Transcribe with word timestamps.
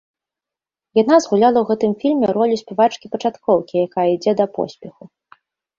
Яна 1.01 1.15
згуляла 1.25 1.59
ў 1.61 1.63
гэтым 1.73 1.91
фільме 2.01 2.27
ролю 2.39 2.55
спявачкі-пачаткоўкі, 2.63 3.75
якая 3.87 4.09
ідзе 4.17 4.31
да 4.43 4.53
поспеху. 4.59 5.03